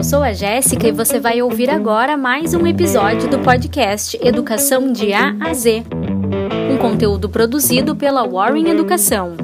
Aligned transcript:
Eu 0.00 0.04
sou 0.04 0.22
a 0.22 0.32
Jéssica 0.32 0.88
e 0.88 0.92
você 0.92 1.20
vai 1.20 1.42
ouvir 1.42 1.68
agora 1.68 2.16
mais 2.16 2.54
um 2.54 2.66
episódio 2.66 3.28
do 3.28 3.38
podcast 3.40 4.18
Educação 4.22 4.90
de 4.90 5.12
A 5.12 5.36
a 5.38 5.52
Z, 5.52 5.84
um 6.72 6.78
conteúdo 6.78 7.28
produzido 7.28 7.94
pela 7.94 8.26
Warren 8.26 8.70
Educação. 8.70 9.36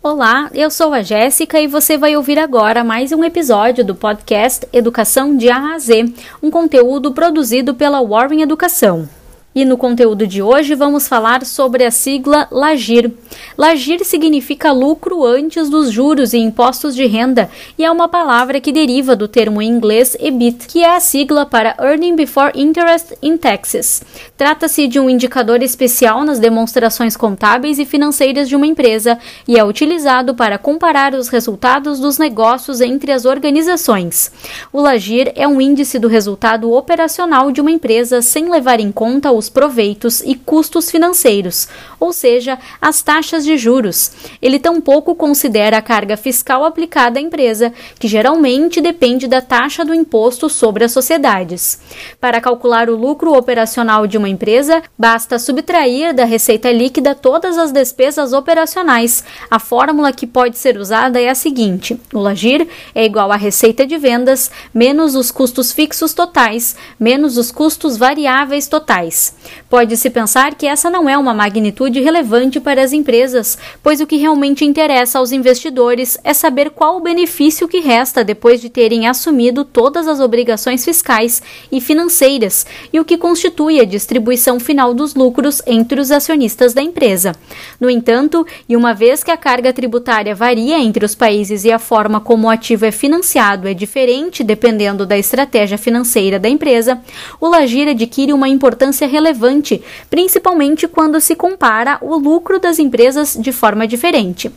Olá, 0.00 0.48
eu 0.54 0.70
sou 0.70 0.92
a 0.92 1.02
Jéssica 1.02 1.60
e 1.60 1.66
você 1.66 1.98
vai 1.98 2.16
ouvir 2.16 2.38
agora 2.38 2.84
mais 2.84 3.10
um 3.10 3.24
episódio 3.24 3.84
do 3.84 3.96
podcast 3.96 4.68
Educação 4.72 5.36
de 5.36 5.50
A 5.50 5.74
a 5.74 5.78
Z, 5.80 6.14
um 6.40 6.52
conteúdo 6.52 7.10
produzido 7.10 7.74
pela 7.74 8.00
Warren 8.00 8.42
Educação. 8.42 9.08
E 9.54 9.64
no 9.64 9.76
conteúdo 9.76 10.26
de 10.26 10.42
hoje 10.42 10.74
vamos 10.74 11.06
falar 11.06 11.44
sobre 11.46 11.84
a 11.84 11.90
sigla 11.92 12.48
LAGIR. 12.50 13.12
LAGIR 13.56 14.04
significa 14.04 14.72
lucro 14.72 15.24
antes 15.24 15.70
dos 15.70 15.92
juros 15.92 16.32
e 16.32 16.38
impostos 16.38 16.92
de 16.92 17.06
renda 17.06 17.48
e 17.78 17.84
é 17.84 17.90
uma 17.90 18.08
palavra 18.08 18.60
que 18.60 18.72
deriva 18.72 19.14
do 19.14 19.28
termo 19.28 19.62
em 19.62 19.68
inglês 19.68 20.16
EBIT, 20.18 20.66
que 20.66 20.82
é 20.82 20.96
a 20.96 20.98
sigla 20.98 21.46
para 21.46 21.76
Earning 21.78 22.16
Before 22.16 22.50
Interest 22.52 23.14
in 23.22 23.36
Taxes. 23.36 24.02
Trata-se 24.36 24.88
de 24.88 24.98
um 24.98 25.08
indicador 25.08 25.62
especial 25.62 26.24
nas 26.24 26.40
demonstrações 26.40 27.16
contábeis 27.16 27.78
e 27.78 27.84
financeiras 27.84 28.48
de 28.48 28.56
uma 28.56 28.66
empresa 28.66 29.20
e 29.46 29.56
é 29.56 29.64
utilizado 29.64 30.34
para 30.34 30.58
comparar 30.58 31.14
os 31.14 31.28
resultados 31.28 32.00
dos 32.00 32.18
negócios 32.18 32.80
entre 32.80 33.12
as 33.12 33.24
organizações. 33.24 34.32
O 34.72 34.80
LAGIR 34.80 35.32
é 35.36 35.46
um 35.46 35.60
índice 35.60 35.96
do 36.00 36.08
resultado 36.08 36.72
operacional 36.72 37.52
de 37.52 37.60
uma 37.60 37.70
empresa 37.70 38.20
sem 38.20 38.50
levar 38.50 38.80
em 38.80 38.90
conta 38.90 39.30
os 39.30 39.43
proveitos 39.48 40.20
e 40.20 40.34
custos 40.34 40.90
financeiros, 40.90 41.68
ou 41.98 42.12
seja, 42.12 42.58
as 42.80 43.02
taxas 43.02 43.44
de 43.44 43.56
juros. 43.56 44.12
Ele 44.40 44.58
tampouco 44.58 45.14
considera 45.14 45.78
a 45.78 45.82
carga 45.82 46.16
fiscal 46.16 46.64
aplicada 46.64 47.18
à 47.18 47.22
empresa, 47.22 47.72
que 47.98 48.08
geralmente 48.08 48.80
depende 48.80 49.26
da 49.26 49.40
taxa 49.40 49.84
do 49.84 49.94
imposto 49.94 50.48
sobre 50.48 50.84
as 50.84 50.92
sociedades. 50.92 51.78
Para 52.20 52.40
calcular 52.40 52.88
o 52.88 52.96
lucro 52.96 53.32
operacional 53.36 54.06
de 54.06 54.18
uma 54.18 54.28
empresa, 54.28 54.82
basta 54.98 55.38
subtrair 55.38 56.14
da 56.14 56.24
receita 56.24 56.70
líquida 56.70 57.14
todas 57.14 57.58
as 57.58 57.72
despesas 57.72 58.32
operacionais. 58.32 59.24
A 59.50 59.58
fórmula 59.58 60.12
que 60.12 60.26
pode 60.26 60.58
ser 60.58 60.76
usada 60.76 61.20
é 61.20 61.28
a 61.28 61.34
seguinte: 61.34 62.00
o 62.12 62.18
LAGIR 62.18 62.66
é 62.94 63.04
igual 63.04 63.32
à 63.32 63.36
receita 63.36 63.86
de 63.86 63.96
vendas 63.96 64.50
menos 64.72 65.14
os 65.14 65.30
custos 65.30 65.72
fixos 65.72 66.12
totais 66.14 66.76
menos 66.98 67.36
os 67.36 67.50
custos 67.50 67.96
variáveis 67.96 68.66
totais. 68.68 69.33
Pode-se 69.68 70.08
pensar 70.08 70.54
que 70.54 70.66
essa 70.66 70.88
não 70.88 71.08
é 71.08 71.18
uma 71.18 71.34
magnitude 71.34 72.00
relevante 72.00 72.60
para 72.60 72.82
as 72.82 72.92
empresas, 72.92 73.58
pois 73.82 74.00
o 74.00 74.06
que 74.06 74.16
realmente 74.16 74.64
interessa 74.64 75.18
aos 75.18 75.32
investidores 75.32 76.16
é 76.22 76.32
saber 76.32 76.70
qual 76.70 76.96
o 76.96 77.00
benefício 77.00 77.66
que 77.66 77.80
resta 77.80 78.22
depois 78.22 78.60
de 78.60 78.68
terem 78.68 79.08
assumido 79.08 79.64
todas 79.64 80.06
as 80.06 80.20
obrigações 80.20 80.84
fiscais 80.84 81.42
e 81.70 81.80
financeiras 81.80 82.64
e 82.92 83.00
o 83.00 83.04
que 83.04 83.18
constitui 83.18 83.80
a 83.80 83.84
distribuição 83.84 84.60
final 84.60 84.94
dos 84.94 85.14
lucros 85.14 85.60
entre 85.66 86.00
os 86.00 86.10
acionistas 86.10 86.72
da 86.72 86.82
empresa. 86.82 87.32
No 87.80 87.90
entanto, 87.90 88.46
e 88.68 88.76
uma 88.76 88.94
vez 88.94 89.24
que 89.24 89.30
a 89.30 89.36
carga 89.36 89.72
tributária 89.72 90.34
varia 90.34 90.78
entre 90.78 91.04
os 91.04 91.14
países 91.14 91.64
e 91.64 91.72
a 91.72 91.78
forma 91.78 92.20
como 92.20 92.46
o 92.46 92.50
ativo 92.50 92.86
é 92.86 92.92
financiado 92.92 93.66
é 93.66 93.74
diferente 93.74 94.44
dependendo 94.44 95.04
da 95.04 95.18
estratégia 95.18 95.76
financeira 95.76 96.38
da 96.38 96.48
empresa, 96.48 97.00
o 97.40 97.48
Lagir 97.48 97.88
adquire 97.88 98.32
uma 98.32 98.48
importância 98.48 99.06
relevante 99.06 99.23
relevante, 99.24 99.82
principalmente 100.10 100.86
quando 100.86 101.18
se 101.20 101.34
compara 101.34 101.96
o 102.02 102.16
lucro 102.16 102.60
das 102.60 102.78
empresas 102.78 103.36
de 103.40 103.52
forma 103.52 103.86
diferente. 103.86 104.50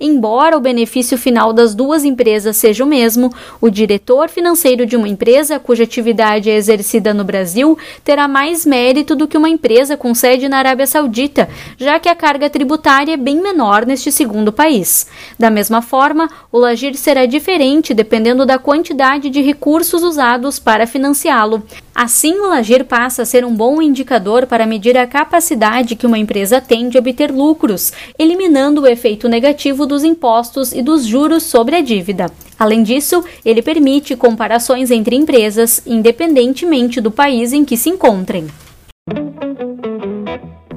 Embora 0.00 0.56
o 0.56 0.60
benefício 0.60 1.18
final 1.18 1.52
das 1.52 1.74
duas 1.74 2.04
empresas 2.04 2.56
seja 2.56 2.82
o 2.82 2.86
mesmo, 2.86 3.30
o 3.60 3.68
diretor 3.68 4.30
financeiro 4.30 4.86
de 4.86 4.96
uma 4.96 5.08
empresa 5.08 5.58
cuja 5.58 5.84
atividade 5.84 6.48
é 6.48 6.56
exercida 6.56 7.12
no 7.12 7.22
Brasil 7.22 7.76
terá 8.02 8.26
mais 8.26 8.64
mérito 8.64 9.14
do 9.14 9.28
que 9.28 9.36
uma 9.36 9.48
empresa 9.48 9.96
com 9.96 10.14
sede 10.14 10.48
na 10.48 10.58
Arábia 10.58 10.86
Saudita, 10.86 11.48
já 11.76 12.00
que 12.00 12.08
a 12.08 12.14
carga 12.14 12.48
tributária 12.48 13.12
é 13.12 13.18
bem 13.18 13.40
menor 13.42 13.84
neste 13.84 14.10
segundo 14.10 14.52
país. 14.52 15.06
Da 15.38 15.50
mesma 15.50 15.82
forma, 15.82 16.30
o 16.50 16.58
Lagir 16.58 16.94
será 16.96 17.26
diferente 17.26 17.92
dependendo 17.92 18.46
da 18.46 18.58
quantidade 18.58 19.28
de 19.28 19.42
recursos 19.42 20.02
usados 20.02 20.58
para 20.58 20.86
financiá-lo. 20.86 21.62
Assim, 21.94 22.40
o 22.40 22.48
Lagir 22.48 22.84
passa 22.84 23.22
a 23.22 23.24
ser 23.24 23.44
um 23.44 23.54
bom 23.54 23.80
indicador 23.80 24.46
para 24.46 24.66
medir 24.66 24.98
a 24.98 25.06
capacidade 25.06 25.94
que 25.94 26.06
uma 26.06 26.18
empresa 26.18 26.60
tem 26.60 26.88
de 26.88 26.98
obter 26.98 27.30
lucros, 27.30 27.92
eliminando 28.18 28.80
o 28.80 28.86
efeito 28.86 29.28
negativo 29.28 29.86
dos 29.86 30.02
impostos 30.02 30.72
e 30.72 30.82
dos 30.82 31.04
juros 31.04 31.44
sobre 31.44 31.76
a 31.76 31.80
dívida. 31.80 32.26
Além 32.58 32.82
disso, 32.82 33.22
ele 33.44 33.62
permite 33.62 34.16
comparações 34.16 34.90
entre 34.90 35.14
empresas, 35.14 35.82
independentemente 35.86 37.00
do 37.00 37.12
país 37.12 37.52
em 37.52 37.64
que 37.64 37.76
se 37.76 37.90
encontrem. 37.90 38.48